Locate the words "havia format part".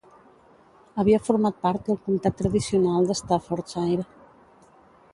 1.03-1.85